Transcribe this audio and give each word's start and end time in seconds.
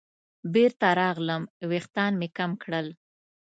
بېرته 0.53 0.87
راغلم 1.01 1.41
ویښتان 1.69 2.11
مې 2.19 2.27
کم 2.37 2.51
کړل. 2.63 2.87